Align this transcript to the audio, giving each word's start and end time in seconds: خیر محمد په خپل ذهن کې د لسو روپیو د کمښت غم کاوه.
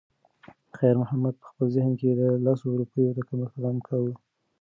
خیر 0.77 0.95
محمد 1.01 1.35
په 1.41 1.45
خپل 1.51 1.67
ذهن 1.75 1.91
کې 1.99 2.09
د 2.19 2.21
لسو 2.45 2.67
روپیو 2.79 3.09
د 3.15 3.19
کمښت 3.29 3.55
غم 3.63 3.77
کاوه. 3.87 4.13